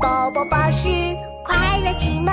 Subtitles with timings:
[0.00, 0.88] 宝宝巴士
[1.44, 2.32] 快乐启蒙。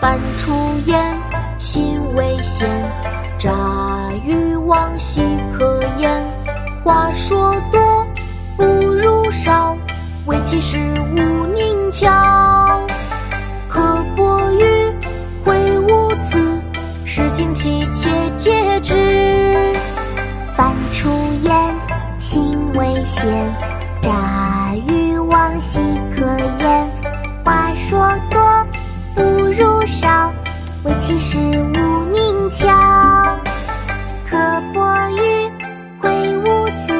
[0.00, 0.54] 饭出
[0.86, 1.16] 烟，
[1.58, 2.68] 心未闲，
[3.36, 3.50] 炸
[4.24, 6.22] 鱼往昔可言。
[6.84, 8.06] 话说多，
[8.56, 9.76] 不如少，
[10.26, 10.78] 唯其事
[11.16, 11.47] 勿佞
[11.98, 12.06] 巧。
[13.68, 13.82] 刻
[14.14, 14.62] 薄语，
[15.44, 16.38] 秽无辞，
[17.04, 18.94] 诗经戚且戒之。
[20.56, 21.08] 饭出
[21.42, 21.52] 言，
[22.20, 23.28] 心为咸，
[24.00, 25.80] 炸鱼往昔
[26.14, 26.24] 可
[26.60, 26.88] 焉。
[27.44, 28.38] 话说多。
[29.16, 30.32] 不如少
[30.84, 32.68] 唯其事勿佞巧，
[34.30, 34.38] 刻
[34.72, 34.80] 薄
[35.10, 35.50] 语，
[36.00, 36.92] 秽无辞，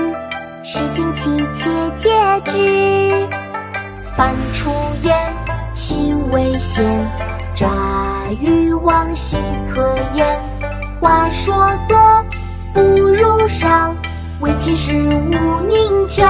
[0.64, 2.10] 诗经戚且戒
[2.44, 3.37] 之。
[4.18, 4.72] 凡出
[5.04, 5.16] 言，
[5.76, 6.84] 信为先，
[7.54, 7.68] 诈
[8.40, 9.36] 与妄，奚
[9.72, 10.26] 可焉？
[11.00, 11.54] 话说
[11.88, 11.96] 多，
[12.74, 13.94] 不如少，
[14.40, 16.26] 为其事，勿佞巧。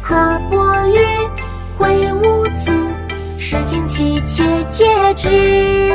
[0.00, 0.14] 刻
[0.48, 1.28] 薄语，
[1.76, 2.72] 会污字，
[3.36, 4.86] 是敬气，且戒
[5.16, 5.92] 之。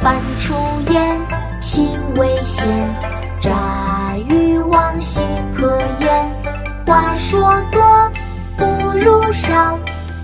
[0.00, 0.54] 凡出
[0.88, 1.20] 言，
[1.60, 1.86] 信
[2.16, 2.66] 为先，
[3.42, 5.20] 诈与妄，奚
[5.54, 6.32] 可焉？
[6.86, 7.93] 话说多。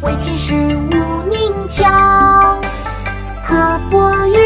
[0.00, 0.90] 少，唯其事无
[1.30, 2.58] 佞巧。
[3.46, 4.36] 刻薄语，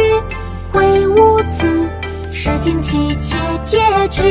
[0.72, 1.88] 秽无辞，
[2.32, 3.78] 诗经戚且戒
[4.10, 4.22] 之。